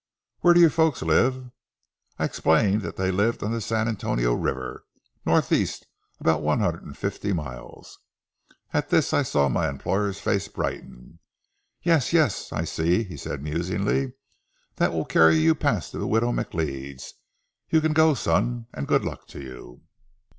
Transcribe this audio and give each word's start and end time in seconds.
Where 0.39 0.55
do 0.55 0.59
your 0.59 0.71
folks 0.71 1.03
live?" 1.03 1.51
I 2.17 2.25
explained 2.25 2.81
that 2.81 2.95
they 2.95 3.11
lived 3.11 3.43
on 3.43 3.51
the 3.51 3.61
San 3.61 3.87
Antonio 3.87 4.33
River, 4.33 4.83
northeast 5.27 5.85
about 6.19 6.41
one 6.41 6.57
hundred 6.59 6.81
and 6.81 6.97
fifty 6.97 7.33
miles. 7.33 7.99
At 8.73 8.89
this 8.89 9.13
I 9.13 9.21
saw 9.21 9.47
my 9.47 9.69
employer's 9.69 10.19
face 10.19 10.47
brighten. 10.47 11.19
"Yes, 11.83 12.13
yes, 12.13 12.51
I 12.51 12.63
see," 12.63 13.15
said 13.15 13.41
he 13.45 13.51
musingly; 13.51 14.13
"that 14.77 14.91
will 14.91 15.05
carry 15.05 15.35
you 15.37 15.53
past 15.53 15.91
the 15.91 16.07
widow 16.07 16.31
McLeod's. 16.31 17.13
You 17.69 17.79
can 17.79 17.93
go, 17.93 18.15
son, 18.15 18.65
and 18.73 18.87
good 18.87 19.05
luck 19.05 19.27
to 19.27 19.39
you." 19.39 19.83